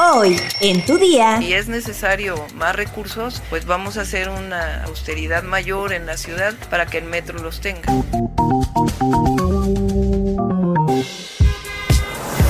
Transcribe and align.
Hoy, 0.00 0.40
en 0.60 0.86
tu 0.86 0.96
día. 0.96 1.38
Si 1.38 1.52
es 1.52 1.66
necesario 1.66 2.36
más 2.54 2.76
recursos, 2.76 3.42
pues 3.50 3.66
vamos 3.66 3.98
a 3.98 4.02
hacer 4.02 4.28
una 4.28 4.84
austeridad 4.84 5.42
mayor 5.42 5.92
en 5.92 6.06
la 6.06 6.16
ciudad 6.16 6.54
para 6.70 6.86
que 6.86 6.98
el 6.98 7.04
metro 7.04 7.40
los 7.40 7.60
tenga. 7.60 7.92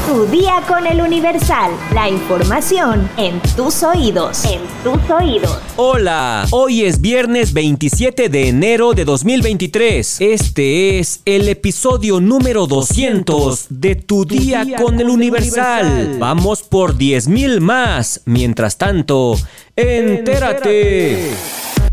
Tu 0.09 0.27
día 0.29 0.63
con 0.67 0.87
el 0.87 1.03
Universal. 1.03 1.71
La 1.93 2.09
información 2.09 3.11
en 3.19 3.43
tus 3.55 3.83
oídos. 3.83 4.43
En 4.47 4.63
tus 4.83 5.11
oídos. 5.11 5.59
Hola, 5.77 6.47
hoy 6.51 6.87
es 6.87 7.03
viernes 7.03 7.53
27 7.53 8.31
de 8.31 8.49
enero 8.49 8.95
de 8.95 9.05
2023. 9.05 10.23
Este 10.23 10.99
es 10.99 11.21
el 11.27 11.47
episodio 11.51 12.23
número 12.23 12.67
200 12.67 13.67
de 13.69 13.97
Tu, 13.97 14.25
día, 14.25 14.65
con, 14.79 14.99
el 14.99 15.11
Universal. 15.11 16.17
Vamos 16.19 16.63
por 16.63 16.97
10.000 16.97 17.61
más. 17.61 18.23
Mientras 18.25 18.79
tanto, 18.79 19.37
entérate. 19.77 21.33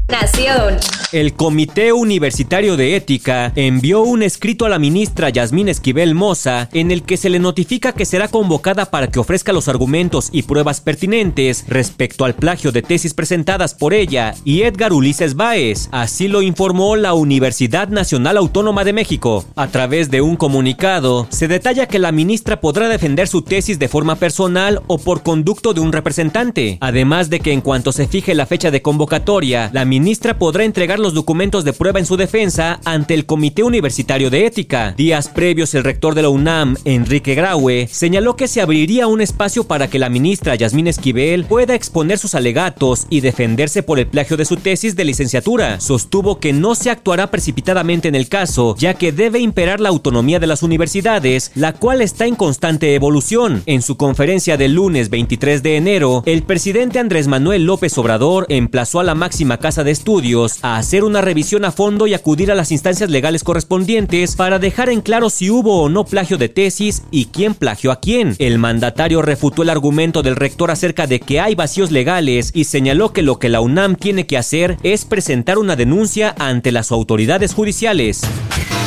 Nación. 0.08 0.78
El 1.16 1.32
Comité 1.32 1.94
Universitario 1.94 2.76
de 2.76 2.98
Ética 2.98 3.54
envió 3.56 4.02
un 4.02 4.22
escrito 4.22 4.66
a 4.66 4.70
la 4.70 4.80
ministra 4.80 5.30
Yasmín 5.30 5.70
Esquivel 5.70 6.14
Moza 6.14 6.68
en 6.74 6.92
el 6.92 7.04
que 7.04 7.16
se 7.16 7.30
le 7.30 7.40
notifica 7.40 7.94
que 7.94 8.04
será 8.04 8.28
convocada 8.28 8.92
para 8.92 9.08
que 9.08 9.20
ofrezca 9.20 9.54
los 9.54 9.70
argumentos 9.70 10.28
y 10.34 10.42
pruebas 10.44 10.82
pertinentes 10.82 11.64
respecto 11.70 12.26
al 12.26 12.36
plagio 12.36 12.74
de 12.74 12.82
tesis 12.82 13.14
presentadas 13.14 13.74
por 13.74 13.94
ella 13.94 14.36
y 14.44 14.64
Edgar 14.64 14.92
Ulises 14.92 15.38
Báez. 15.38 15.88
Así 15.94 16.28
lo 16.28 16.42
informó 16.42 16.98
la 16.98 17.14
Universidad 17.14 17.88
Nacional 17.88 18.36
Autónoma 18.36 18.84
de 18.84 18.92
México. 18.92 19.46
A 19.56 19.68
través 19.68 20.12
de 20.12 20.20
un 20.20 20.36
comunicado, 20.36 21.28
se 21.30 21.48
detalla 21.48 21.86
que 21.86 21.98
la 21.98 22.12
ministra 22.12 22.60
podrá 22.60 22.90
defender 22.90 23.30
su 23.30 23.42
tesis 23.42 23.80
de 23.80 23.88
forma 23.88 24.18
personal 24.18 24.82
o 24.88 24.98
por 24.98 25.24
conducto 25.24 25.74
de 25.74 25.80
un 25.80 25.94
representante, 25.94 26.78
además 26.82 27.30
de 27.30 27.40
que 27.40 27.54
en 27.54 27.62
cuanto 27.62 27.94
se 27.94 28.06
fije 28.06 28.36
la 28.36 28.46
fecha 28.46 28.70
de 28.70 28.82
convocatoria, 28.82 29.70
la 29.72 29.86
ministra 29.86 30.38
podrá 30.38 30.66
entregar 30.66 31.05
los 31.06 31.14
documentos 31.14 31.64
de 31.64 31.72
prueba 31.72 32.00
en 32.00 32.08
su 32.08 32.18
defensa 32.18 32.80
ante 32.84 33.14
el 33.14 33.28
Comité 33.28 33.62
Universitario 33.62 34.32
de 34.32 34.48
Ética. 34.48 34.96
Días 34.98 35.30
previos, 35.30 35.76
el 35.76 35.84
rector 35.84 36.16
de 36.16 36.24
la 36.24 36.30
UNAM, 36.30 36.78
Enrique 36.84 37.36
Graue, 37.36 37.88
señaló 37.92 38.36
que 38.36 38.48
se 38.48 38.60
abriría 38.60 39.06
un 39.06 39.22
espacio 39.22 39.66
para 39.66 39.88
que 39.88 40.00
la 40.00 40.10
ministra 40.10 40.56
Yasmín 40.56 40.88
Esquivel 40.88 41.46
pueda 41.46 41.76
exponer 41.76 42.18
sus 42.18 42.34
alegatos 42.34 43.06
y 43.12 43.22
defenderse 43.22 43.84
por 43.84 44.00
el 44.00 44.08
plagio 44.08 44.36
de 44.36 44.46
su 44.46 44.58
tesis 44.58 44.96
de 44.96 45.06
licenciatura. 45.06 45.80
Sostuvo 45.80 46.40
que 46.40 46.54
no 46.54 46.74
se 46.74 46.90
actuará 46.90 47.30
precipitadamente 47.30 48.08
en 48.08 48.16
el 48.16 48.28
caso, 48.28 48.76
ya 48.76 48.96
que 48.96 49.12
debe 49.12 49.38
imperar 49.38 49.80
la 49.80 49.90
autonomía 49.90 50.40
de 50.40 50.48
las 50.48 50.64
universidades, 50.64 51.52
la 51.54 51.74
cual 51.74 52.02
está 52.02 52.26
en 52.26 52.36
constante 52.36 52.96
evolución. 52.96 53.62
En 53.68 53.84
su 53.84 53.96
conferencia 53.96 54.58
del 54.58 54.74
lunes 54.74 55.12
23 55.12 55.62
de 55.62 55.78
enero, 55.78 56.24
el 56.26 56.42
presidente 56.42 56.98
Andrés 56.98 57.28
Manuel 57.28 57.66
López 57.66 57.96
Obrador 58.00 58.48
emplazó 58.50 59.00
a 59.00 59.04
la 59.04 59.14
máxima 59.14 59.60
casa 59.60 59.84
de 59.84 59.92
estudios 59.92 60.58
a 60.64 60.78
hacer 60.86 61.04
una 61.04 61.20
revisión 61.20 61.66
a 61.66 61.72
fondo 61.72 62.06
y 62.06 62.14
acudir 62.14 62.52
a 62.52 62.56
las 62.56 62.72
instancias 62.72 63.10
legales 63.10 63.44
correspondientes 63.44 64.36
para 64.36 64.60
dejar 64.60 64.90
en 64.90 65.02
claro 65.02 65.32
si 65.32 65.50
hubo 65.50 65.82
o 65.82 65.90
no 65.90 66.06
plagio 66.06 66.38
de 66.38 66.48
tesis 66.48 67.02
y 67.10 67.26
quién 67.26 67.56
plagió 67.56 67.92
a 67.92 68.00
quién. 68.00 68.36
El 68.38 68.60
mandatario 68.60 69.24
refutó 69.24 69.64
el 69.64 69.72
argumento 69.72 70.22
del 70.22 70.36
rector 70.36 70.70
acerca 70.70 71.08
de 71.08 71.20
que 71.20 71.40
hay 71.40 71.56
vacíos 71.56 71.90
legales 71.90 72.52
y 72.54 72.66
señaló 72.66 73.14
que 73.14 73.24
lo 73.24 73.40
que 73.40 73.50
la 73.50 73.62
UNAM 73.62 73.96
tiene 73.96 74.28
que 74.28 74.38
hacer 74.38 74.78
es 74.84 75.06
presentar 75.06 75.58
una 75.58 75.76
denuncia 75.76 76.36
ante 76.38 76.72
las 76.72 76.92
autoridades 76.92 77.56
judiciales. 77.56 78.22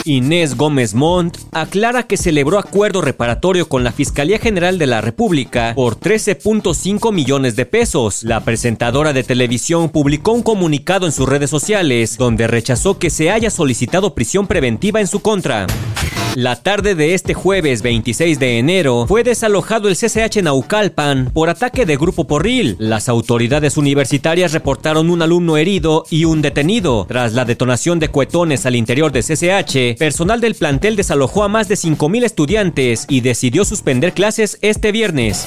Inés 0.04 0.56
Gómez 0.56 0.94
Montt 0.94 1.38
aclara 1.52 2.04
que 2.04 2.16
celebró 2.16 2.58
acuerdo 2.58 3.00
reparatorio 3.00 3.68
con 3.68 3.84
la 3.84 3.92
Fiscalía 3.92 4.38
General 4.38 4.78
de 4.78 4.86
la 4.86 5.00
República 5.00 5.72
por 5.74 5.98
13.5 5.98 7.12
millones 7.12 7.56
de 7.56 7.66
pesos. 7.66 8.22
La 8.22 8.40
presentadora 8.40 9.12
de 9.12 9.24
televisión 9.24 9.88
publicó 9.88 10.32
un 10.32 10.42
comunicado 10.42 11.06
en 11.06 11.12
sus 11.12 11.28
redes 11.28 11.50
sociales 11.50 12.16
donde 12.18 12.46
rechazó 12.46 12.98
que 12.98 13.10
se 13.10 13.30
haya 13.30 13.50
solicitado 13.50 14.14
prisión 14.14 14.46
preventiva 14.46 15.00
en 15.00 15.06
su 15.06 15.20
contra. 15.20 15.66
La 16.34 16.54
tarde 16.54 16.94
de 16.94 17.14
este 17.14 17.34
jueves 17.34 17.82
26 17.82 18.38
de 18.38 18.58
enero 18.58 19.06
fue 19.08 19.24
desalojado 19.24 19.88
el 19.88 19.96
CCH 19.96 20.42
Naucalpan 20.42 21.30
por 21.32 21.48
ataque 21.48 21.84
de 21.84 21.96
grupo 21.96 22.28
porril. 22.28 22.76
Las 22.78 23.08
autoridades 23.08 23.76
universitarias 23.76 24.52
reportaron 24.52 25.10
un 25.10 25.22
alumno 25.22 25.56
herido 25.56 26.04
y 26.10 26.26
un 26.26 26.40
detenido. 26.40 27.06
Tras 27.08 27.32
la 27.32 27.44
detonación 27.44 27.98
de 27.98 28.10
cuetones 28.10 28.66
al 28.66 28.76
interior 28.76 29.10
de 29.10 29.22
CCH, 29.22 29.87
personal 29.96 30.40
del 30.40 30.54
plantel 30.54 30.96
desalojó 30.96 31.44
a 31.44 31.48
más 31.48 31.68
de 31.68 31.76
5.000 31.76 32.24
estudiantes 32.24 33.06
y 33.08 33.20
decidió 33.20 33.64
suspender 33.64 34.12
clases 34.12 34.58
este 34.60 34.92
viernes. 34.92 35.46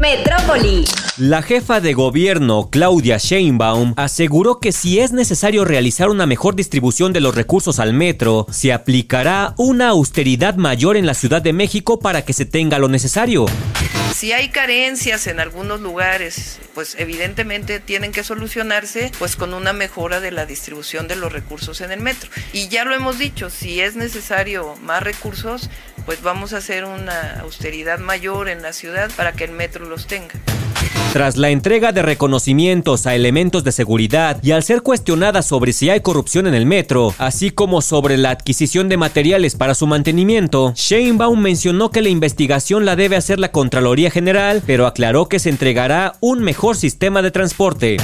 Metrópoli. 0.00 0.86
La 1.18 1.42
jefa 1.42 1.80
de 1.82 1.92
gobierno, 1.92 2.70
Claudia 2.70 3.18
Sheinbaum, 3.18 3.92
aseguró 3.96 4.58
que 4.58 4.72
si 4.72 4.98
es 4.98 5.12
necesario 5.12 5.66
realizar 5.66 6.08
una 6.08 6.24
mejor 6.24 6.56
distribución 6.56 7.12
de 7.12 7.20
los 7.20 7.34
recursos 7.34 7.78
al 7.78 7.92
metro, 7.92 8.46
se 8.50 8.72
aplicará 8.72 9.54
una 9.58 9.90
austeridad 9.90 10.54
mayor 10.54 10.96
en 10.96 11.04
la 11.04 11.12
Ciudad 11.12 11.42
de 11.42 11.52
México 11.52 12.00
para 12.00 12.24
que 12.24 12.32
se 12.32 12.46
tenga 12.46 12.78
lo 12.78 12.88
necesario. 12.88 13.44
Si 14.14 14.32
hay 14.32 14.48
carencias 14.48 15.26
en 15.26 15.40
algunos 15.40 15.80
lugares, 15.80 16.58
pues 16.74 16.94
evidentemente 16.98 17.80
tienen 17.80 18.12
que 18.12 18.24
solucionarse 18.24 19.12
pues 19.18 19.36
con 19.36 19.54
una 19.54 19.72
mejora 19.72 20.20
de 20.20 20.30
la 20.30 20.46
distribución 20.46 21.08
de 21.08 21.16
los 21.16 21.32
recursos 21.32 21.80
en 21.80 21.92
el 21.92 22.00
metro. 22.00 22.30
Y 22.52 22.68
ya 22.68 22.84
lo 22.84 22.94
hemos 22.94 23.18
dicho, 23.18 23.50
si 23.50 23.80
es 23.80 23.96
necesario 23.96 24.74
más 24.82 25.02
recursos, 25.02 25.70
pues 26.10 26.22
vamos 26.22 26.54
a 26.54 26.56
hacer 26.56 26.84
una 26.84 27.38
austeridad 27.38 28.00
mayor 28.00 28.48
en 28.48 28.62
la 28.62 28.72
ciudad 28.72 29.12
para 29.16 29.30
que 29.30 29.44
el 29.44 29.52
metro 29.52 29.88
los 29.88 30.08
tenga. 30.08 30.34
Tras 31.12 31.36
la 31.36 31.50
entrega 31.50 31.92
de 31.92 32.02
reconocimientos 32.02 33.06
a 33.06 33.14
elementos 33.14 33.62
de 33.62 33.70
seguridad 33.70 34.42
y 34.42 34.50
al 34.50 34.64
ser 34.64 34.82
cuestionada 34.82 35.42
sobre 35.42 35.72
si 35.72 35.88
hay 35.88 36.00
corrupción 36.00 36.48
en 36.48 36.54
el 36.54 36.66
metro, 36.66 37.14
así 37.18 37.52
como 37.52 37.80
sobre 37.80 38.16
la 38.16 38.30
adquisición 38.30 38.88
de 38.88 38.96
materiales 38.96 39.54
para 39.54 39.76
su 39.76 39.86
mantenimiento, 39.86 40.72
Sheinbaum 40.74 41.40
mencionó 41.40 41.92
que 41.92 42.02
la 42.02 42.08
investigación 42.08 42.84
la 42.84 42.96
debe 42.96 43.14
hacer 43.14 43.38
la 43.38 43.52
Contraloría 43.52 44.10
General, 44.10 44.64
pero 44.66 44.88
aclaró 44.88 45.28
que 45.28 45.38
se 45.38 45.50
entregará 45.50 46.14
un 46.18 46.42
mejor 46.42 46.76
sistema 46.76 47.22
de 47.22 47.30
transporte. 47.30 47.98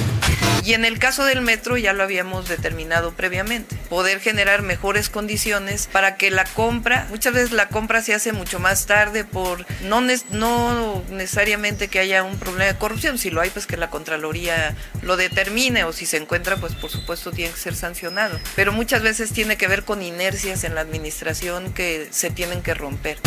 Y 0.65 0.75
en 0.75 0.84
el 0.84 0.99
caso 0.99 1.25
del 1.25 1.41
metro 1.41 1.77
ya 1.77 1.93
lo 1.93 2.03
habíamos 2.03 2.49
determinado 2.49 3.12
previamente, 3.12 3.77
poder 3.89 4.21
generar 4.21 4.62
mejores 4.62 5.09
condiciones 5.09 5.89
para 5.91 6.17
que 6.17 6.31
la 6.31 6.44
compra, 6.44 7.06
muchas 7.11 7.34
veces 7.34 7.53
la 7.53 7.69
compra 7.69 8.03
se 8.03 8.15
hace 8.15 8.33
mucho 8.33 8.59
más 8.59 8.87
tarde 8.87 9.25
por 9.25 9.65
no, 9.83 10.00
no 10.31 11.05
necesariamente 11.11 11.89
que 11.89 12.00
haya 12.00 12.22
un 12.22 12.39
problema 12.39 12.65
de 12.65 12.78
corrupción, 12.78 13.19
si 13.19 13.31
lo 13.31 13.41
hay 13.41 13.50
pues 13.50 13.66
que 13.66 13.77
la 13.77 13.91
Contraloría 13.91 14.75
lo 15.03 15.16
determine 15.16 15.84
o 15.84 15.93
si 15.93 16.06
se 16.06 16.16
encuentra 16.16 16.56
pues 16.56 16.75
por 16.75 16.91
supuesto 16.91 17.31
tiene 17.31 17.53
que 17.53 17.61
ser 17.61 17.75
sancionado, 17.77 18.39
pero 18.56 18.72
muchas 18.72 19.03
veces 19.03 19.33
tiene 19.33 19.56
que 19.56 19.69
ver 19.69 19.84
con 19.84 20.03
inercias 20.03 20.65
en 20.65 20.75
la 20.75 20.81
administración 20.81 21.72
que 21.72 22.09
se 22.11 22.31
tienen 22.31 22.62
que 22.62 22.75
romper. 22.75 23.19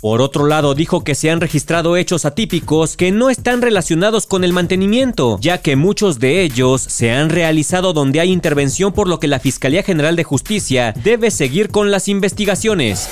Por 0.00 0.20
otro 0.20 0.46
lado, 0.46 0.74
dijo 0.74 1.02
que 1.02 1.14
se 1.14 1.30
han 1.30 1.40
registrado 1.40 1.96
hechos 1.96 2.26
atípicos 2.26 2.96
que 2.96 3.10
no 3.10 3.30
están 3.30 3.62
relacionados 3.62 4.26
con 4.26 4.44
el 4.44 4.52
mantenimiento, 4.52 5.38
ya 5.40 5.62
que 5.62 5.76
muchos 5.76 6.18
de 6.18 6.42
ellos 6.42 6.82
se 6.82 7.10
han 7.10 7.30
realizado 7.30 7.94
donde 7.94 8.20
hay 8.20 8.30
intervención 8.30 8.92
por 8.92 9.08
lo 9.08 9.18
que 9.18 9.28
la 9.28 9.40
Fiscalía 9.40 9.82
General 9.82 10.14
de 10.14 10.24
Justicia 10.24 10.92
debe 11.02 11.30
seguir 11.30 11.70
con 11.70 11.90
las 11.90 12.08
investigaciones. 12.08 13.08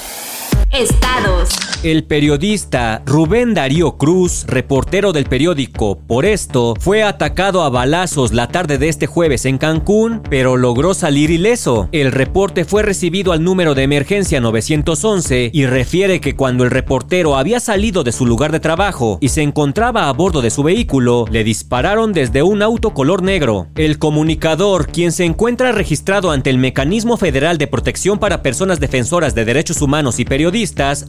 Estados. 0.73 1.51
El 1.83 2.05
periodista 2.05 3.03
Rubén 3.05 3.55
Darío 3.55 3.99
Cruz, 3.99 4.45
reportero 4.47 5.13
del 5.13 5.25
periódico 5.25 5.99
Por 5.99 6.25
esto, 6.25 6.75
fue 6.79 7.03
atacado 7.03 7.63
a 7.63 7.71
balazos 7.71 8.33
la 8.33 8.47
tarde 8.47 8.79
de 8.79 8.89
este 8.89 9.09
jueves 9.09 9.45
en 9.47 9.59
Cancún, 9.59 10.23
pero 10.31 10.57
logró 10.57 10.95
salir 10.95 11.31
ileso. 11.33 11.89
El 11.91 12.13
reporte 12.13 12.65
fue 12.65 12.85
recibido 12.85 13.33
al 13.33 13.43
número 13.43 13.75
de 13.75 13.83
emergencia 13.83 14.41
911 14.41 15.51
y 15.53 15.67
refiere 15.67 16.21
que 16.21 16.37
cuando 16.37 16.63
el 16.63 16.71
reportero 16.71 17.37
había 17.37 17.59
salido 17.59 18.05
de 18.05 18.13
su 18.13 18.27
lugar 18.27 18.53
de 18.53 18.61
trabajo 18.61 19.19
y 19.21 19.31
se 19.31 19.43
encontraba 19.43 20.09
a 20.09 20.13
bordo 20.13 20.41
de 20.41 20.51
su 20.51 20.63
vehículo, 20.63 21.27
le 21.33 21.43
dispararon 21.43 22.13
desde 22.13 22.45
un 22.45 22.63
auto 22.63 22.95
color 22.95 23.23
negro. 23.23 23.67
El 23.75 23.99
comunicador, 23.99 24.87
quien 24.87 25.11
se 25.11 25.25
encuentra 25.25 25.73
registrado 25.73 26.31
ante 26.31 26.51
el 26.51 26.59
Mecanismo 26.59 27.17
Federal 27.17 27.59
de 27.59 27.67
Protección 27.67 28.21
para 28.21 28.43
Personas 28.43 28.79
Defensoras 28.79 29.35
de 29.35 29.45
Derechos 29.45 29.83
Humanos 29.83 30.21
y 30.21 30.25
Periodistas, 30.25 30.62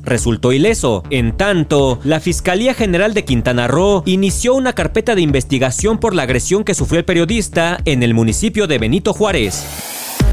resultó 0.03 0.51
ileso. 0.51 1.03
En 1.09 1.37
tanto, 1.37 1.99
la 2.03 2.19
Fiscalía 2.19 2.73
General 2.73 3.13
de 3.13 3.25
Quintana 3.25 3.67
Roo 3.67 4.03
inició 4.05 4.55
una 4.55 4.73
carpeta 4.73 5.15
de 5.15 5.21
investigación 5.21 5.99
por 5.99 6.15
la 6.15 6.23
agresión 6.23 6.63
que 6.63 6.73
sufrió 6.73 6.99
el 6.99 7.05
periodista 7.05 7.77
en 7.85 8.03
el 8.03 8.13
municipio 8.13 8.67
de 8.67 8.79
Benito 8.79 9.13
Juárez. 9.13 9.63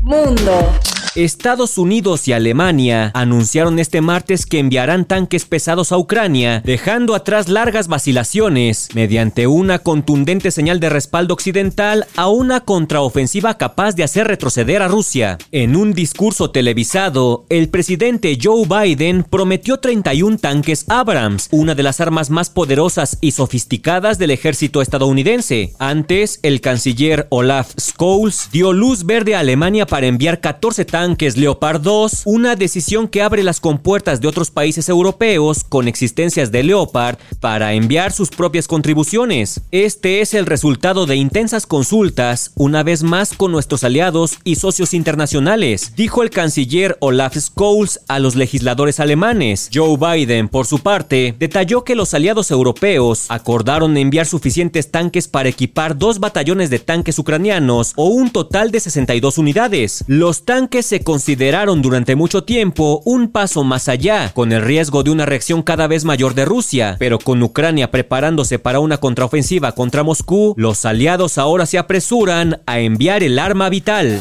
Mundo. 0.03 0.73
Estados 1.17 1.77
Unidos 1.77 2.29
y 2.29 2.33
Alemania 2.33 3.11
anunciaron 3.15 3.81
este 3.81 4.01
martes 4.01 4.47
que 4.47 4.61
enviarán 4.61 5.05
tanques 5.05 5.45
pesados 5.45 5.91
a 5.91 5.99
Ucrania, 5.99 6.63
dejando 6.65 7.17
atrás 7.17 7.49
largas 7.49 7.89
vacilaciones 7.89 8.89
mediante 8.95 9.49
una 9.49 9.81
contundente 9.81 10.53
señal 10.53 10.79
de 10.79 10.89
respaldo 10.89 11.35
occidental 11.35 12.07
a 12.15 12.29
una 12.29 12.61
contraofensiva 12.61 13.59
capaz 13.59 13.97
de 13.97 14.05
hacer 14.05 14.29
retroceder 14.29 14.83
a 14.83 14.89
Rusia. 14.89 15.39
En 15.51 15.75
un 15.75 15.95
discurso 15.95 16.53
televisado, 16.53 17.45
el 17.49 17.69
presidente 17.71 18.39
Joe 18.41 18.67
Biden 18.67 19.25
prometió 19.25 19.79
31 19.79 20.39
tanques 20.39 20.85
Abrams, 20.89 21.49
una 21.51 21.75
de 21.75 21.83
las 21.83 22.01
armas 22.01 22.31
más 22.31 22.51
poderosas 22.51 23.19
y 23.21 23.33
sofisticadas 23.33 24.19
del 24.19 24.31
ejército 24.31 24.81
estadounidense. 24.81 25.73
Antes, 25.81 26.39
el 26.45 26.61
canciller 26.61 27.27
Olaf 27.31 27.73
Scholz 27.81 28.51
dio 28.53 28.73
luz 28.73 29.05
verde 29.05 29.35
a 29.35 29.41
Alemania 29.41 29.87
para 29.87 30.07
enviar 30.07 30.41
14 30.41 30.85
tanques 30.85 31.00
tanques 31.01 31.39
Leopard 31.39 31.81
2, 31.81 32.25
una 32.27 32.57
decisión 32.57 33.09
que 33.09 33.23
abre 33.23 33.43
las 33.43 33.59
compuertas 33.59 34.21
de 34.21 34.29
otros 34.29 34.51
países 34.51 34.87
europeos 34.91 35.65
con 35.65 35.89
existencias 35.89 36.53
de 36.53 36.63
Leopard 36.63 37.17
para 37.41 37.73
enviar 37.73 38.13
sus 38.13 38.29
propias 38.29 38.69
contribuciones. 38.69 39.63
Este 39.71 40.21
es 40.21 40.35
el 40.35 40.45
resultado 40.45 41.07
de 41.07 41.17
intensas 41.17 41.65
consultas, 41.65 42.53
una 42.55 42.83
vez 42.83 43.03
más 43.03 43.33
con 43.33 43.51
nuestros 43.51 43.83
aliados 43.83 44.37
y 44.45 44.57
socios 44.57 44.93
internacionales, 44.93 45.95
dijo 45.97 46.23
el 46.23 46.29
canciller 46.29 46.99
Olaf 47.01 47.35
Scholz 47.35 48.01
a 48.07 48.19
los 48.19 48.37
legisladores 48.37 49.01
alemanes. 49.01 49.71
Joe 49.73 49.97
Biden, 49.97 50.51
por 50.51 50.67
su 50.67 50.81
parte, 50.81 51.35
detalló 51.39 51.83
que 51.83 51.95
los 51.95 52.13
aliados 52.13 52.51
europeos 52.51 53.25
acordaron 53.31 53.97
enviar 53.97 54.27
suficientes 54.27 54.91
tanques 54.91 55.29
para 55.29 55.49
equipar 55.49 55.97
dos 55.97 56.21
batallones 56.21 56.69
de 56.69 56.79
tanques 56.79 57.19
ucranianos 57.19 57.95
o 57.97 58.09
un 58.09 58.29
total 58.31 58.71
de 58.71 58.81
62 58.81 59.39
unidades. 59.39 60.05
Los 60.07 60.45
tanques 60.45 60.90
se 60.91 61.05
consideraron 61.05 61.83
durante 61.83 62.17
mucho 62.17 62.43
tiempo 62.43 63.01
un 63.05 63.31
paso 63.31 63.63
más 63.63 63.89
allá, 63.89 64.33
con 64.35 64.51
el 64.51 64.61
riesgo 64.61 65.05
de 65.05 65.13
una 65.13 65.25
reacción 65.25 65.63
cada 65.63 65.87
vez 65.87 66.05
mayor 66.05 66.35
de 66.35 66.45
Rusia, 66.45 66.97
pero 66.99 67.21
con 67.21 67.41
Ucrania 67.45 67.93
preparándose 67.93 68.59
para 68.59 68.81
una 68.81 68.97
contraofensiva 68.99 69.71
contra 69.71 70.03
Moscú, 70.03 70.53
los 70.57 70.85
aliados 70.85 71.39
ahora 71.39 71.67
se 71.67 71.79
apresuran 71.79 72.63
a 72.67 72.81
enviar 72.81 73.23
el 73.23 73.39
arma 73.39 73.69
vital. 73.69 74.21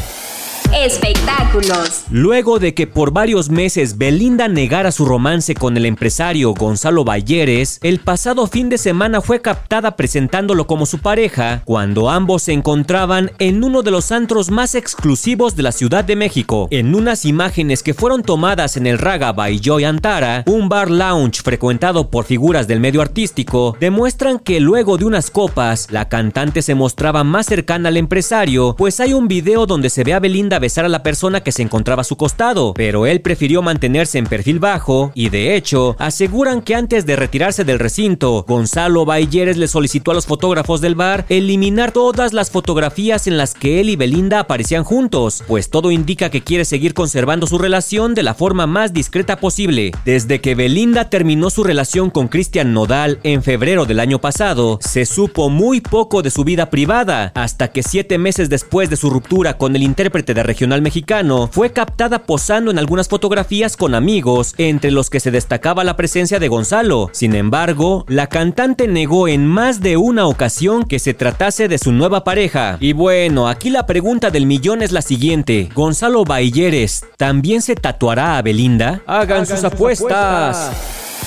Espectáculos. 0.76 2.04
Luego 2.12 2.60
de 2.60 2.76
que 2.76 2.86
por 2.86 3.12
varios 3.12 3.50
meses 3.50 3.98
Belinda 3.98 4.48
negara 4.48 4.92
su 4.92 5.04
romance 5.04 5.56
con 5.56 5.76
el 5.76 5.86
empresario 5.88 6.54
Gonzalo 6.54 7.04
Balleres, 7.04 7.80
el 7.82 8.00
pasado 8.00 8.46
fin 8.46 8.70
de 8.70 8.78
semana 8.78 9.20
fue 9.22 9.42
captada 9.42 9.96
presentándolo 9.96 10.68
como 10.68 10.86
su 10.86 11.00
pareja 11.00 11.64
cuando 11.66 12.12
ambos 12.12 12.44
se 12.44 12.54
encontraban 12.54 13.32
en 13.40 13.64
uno 13.64 13.82
de 13.82 13.90
los 13.90 14.12
antros 14.12 14.52
más 14.52 14.76
exclusivos 14.76 15.56
de 15.56 15.64
la 15.64 15.72
Ciudad 15.72 16.04
de 16.04 16.16
México. 16.16 16.68
En 16.70 16.94
unas 16.94 17.26
imágenes 17.26 17.82
que 17.82 17.96
fueron 17.96 18.22
tomadas 18.22 18.78
en 18.78 18.86
el 18.86 19.00
Raga 19.00 19.32
by 19.32 19.60
Joy 19.60 19.86
Antara, 19.86 20.44
un 20.46 20.70
bar 20.70 20.92
lounge 20.92 21.42
frecuentado 21.42 22.12
por 22.12 22.26
figuras 22.26 22.68
del 22.68 22.80
medio 22.80 23.02
artístico, 23.02 23.76
demuestran 23.80 24.38
que 24.38 24.60
luego 24.60 25.00
de 25.00 25.06
unas 25.06 25.32
copas, 25.32 25.88
la 25.90 26.10
cantante 26.10 26.62
se 26.62 26.76
mostraba 26.76 27.24
más 27.24 27.48
cercana 27.48 27.90
al 27.90 27.98
empresario, 27.98 28.76
pues 28.78 29.00
hay 29.00 29.14
un 29.14 29.28
video 29.28 29.66
donde 29.66 29.90
se 29.90 30.04
ve 30.04 30.14
a 30.14 30.20
Belinda 30.20 30.59
besar 30.60 30.86
a 30.86 30.90
la 30.90 31.04
persona 31.04 31.42
que 31.42 31.52
se 31.52 31.62
encontraba 31.62 32.02
a 32.02 32.06
su 32.06 32.18
costado, 32.18 32.74
pero 32.74 33.06
él 33.06 33.22
prefirió 33.22 33.62
mantenerse 33.62 34.18
en 34.18 34.26
perfil 34.26 34.60
bajo 34.60 35.12
y 35.16 35.30
de 35.30 35.56
hecho 35.56 35.96
aseguran 36.00 36.62
que 36.62 36.76
antes 36.76 37.06
de 37.06 37.16
retirarse 37.16 37.64
del 37.64 37.80
recinto, 37.80 38.46
Gonzalo 38.48 39.06
Bayeres 39.06 39.58
le 39.58 39.68
solicitó 39.68 40.12
a 40.12 40.14
los 40.14 40.26
fotógrafos 40.26 40.82
del 40.82 40.96
bar 40.96 41.26
eliminar 41.30 41.92
todas 41.92 42.34
las 42.34 42.52
fotografías 42.52 43.28
en 43.28 43.38
las 43.38 43.54
que 43.54 43.80
él 43.80 43.90
y 43.90 43.96
Belinda 43.96 44.40
aparecían 44.40 44.84
juntos, 44.84 45.44
pues 45.48 45.70
todo 45.70 45.92
indica 45.92 46.30
que 46.30 46.42
quiere 46.42 46.66
seguir 46.66 46.94
conservando 46.94 47.48
su 47.48 47.58
relación 47.58 48.14
de 48.14 48.24
la 48.24 48.34
forma 48.34 48.68
más 48.68 48.94
discreta 48.94 49.38
posible. 49.38 49.92
Desde 50.06 50.42
que 50.42 50.56
Belinda 50.56 51.10
terminó 51.10 51.50
su 51.50 51.64
relación 51.64 52.10
con 52.10 52.28
Cristian 52.28 52.74
Nodal 52.74 53.20
en 53.24 53.44
febrero 53.44 53.86
del 53.86 54.00
año 54.00 54.20
pasado, 54.20 54.80
se 54.82 55.06
supo 55.06 55.50
muy 55.50 55.82
poco 55.82 56.22
de 56.22 56.32
su 56.32 56.44
vida 56.44 56.70
privada, 56.70 57.32
hasta 57.36 57.70
que 57.70 57.84
siete 57.84 58.18
meses 58.18 58.50
después 58.50 58.90
de 58.90 58.96
su 58.96 59.10
ruptura 59.10 59.58
con 59.58 59.76
el 59.76 59.84
intérprete 59.84 60.34
de 60.34 60.44
regional 60.50 60.82
mexicano, 60.82 61.48
fue 61.52 61.72
captada 61.72 62.24
posando 62.24 62.72
en 62.72 62.80
algunas 62.80 63.08
fotografías 63.08 63.78
con 63.78 63.94
amigos, 63.94 64.56
entre 64.58 64.90
los 64.90 65.12
que 65.12 65.20
se 65.20 65.30
destacaba 65.30 65.84
la 65.84 65.96
presencia 65.96 66.40
de 66.40 66.48
Gonzalo. 66.48 67.12
Sin 67.14 67.36
embargo, 67.36 68.04
la 68.08 68.26
cantante 68.26 68.88
negó 68.88 69.28
en 69.28 69.46
más 69.46 69.80
de 69.80 69.96
una 69.96 70.26
ocasión 70.26 70.86
que 70.86 70.98
se 70.98 71.14
tratase 71.14 71.68
de 71.68 71.78
su 71.78 71.92
nueva 71.92 72.24
pareja. 72.24 72.78
Y 72.80 72.94
bueno, 72.94 73.48
aquí 73.48 73.70
la 73.70 73.86
pregunta 73.86 74.32
del 74.32 74.48
millón 74.48 74.82
es 74.82 74.92
la 74.92 75.04
siguiente. 75.04 75.70
¿Gonzalo 75.76 76.26
Bailleres 76.26 77.06
también 77.18 77.62
se 77.62 77.76
tatuará 77.76 78.40
a 78.40 78.42
Belinda? 78.42 79.04
Hagan, 79.06 79.46
sus, 79.46 79.64
apuestas. 79.64 80.72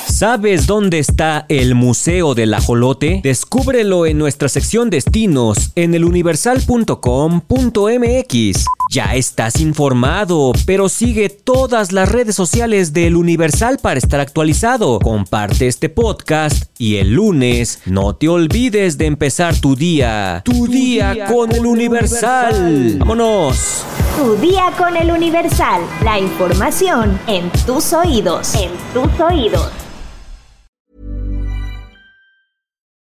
¿Sabes 0.08 0.66
dónde 0.66 0.98
está 0.98 1.46
el 1.48 1.74
Museo 1.74 2.34
del 2.34 2.54
Ajolote? 2.54 3.20
Descúbrelo 3.22 4.06
en 4.06 4.18
nuestra 4.18 4.48
sección 4.48 4.90
Destinos 4.90 5.70
en 5.74 5.94
eluniversal.com.mx. 5.94 8.64
Ya 8.92 9.14
estás 9.14 9.58
informado, 9.58 10.52
pero 10.66 10.90
sigue 10.90 11.30
todas 11.30 11.92
las 11.92 12.10
redes 12.10 12.34
sociales 12.34 12.92
del 12.92 13.16
Universal 13.16 13.78
para 13.78 13.96
estar 13.96 14.20
actualizado. 14.20 14.98
Comparte 14.98 15.66
este 15.66 15.88
podcast 15.88 16.64
y 16.76 16.96
el 16.96 17.14
lunes 17.14 17.80
no 17.86 18.14
te 18.14 18.28
olvides 18.28 18.98
de 18.98 19.06
empezar 19.06 19.58
tu 19.58 19.76
día. 19.76 20.42
Tu, 20.44 20.66
día, 20.66 21.24
con, 21.24 21.52
el 21.52 21.64
Universal. 21.64 22.98
¡Vámonos! 22.98 23.82
Tu 24.18 24.36
día 24.36 24.70
con 24.76 24.94
el 24.94 25.10
Universal. 25.10 25.80
La 26.04 26.18
información 26.18 27.18
en 27.26 27.50
tus 27.64 27.94
oídos. 27.94 28.54
En 28.56 28.72
tus 28.92 29.18
oídos. 29.18 29.70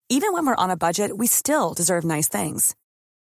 Even 0.08 0.32
when 0.32 0.46
we're 0.46 0.54
on 0.56 0.70
a 0.70 0.76
budget, 0.76 1.18
we 1.18 1.26
still 1.26 1.74
deserve 1.74 2.04
nice 2.04 2.28
things. 2.28 2.76